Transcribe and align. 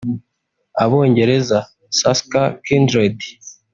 Abongereza 0.83 1.57
Sascha 1.99 2.41
Kindred 2.65 3.17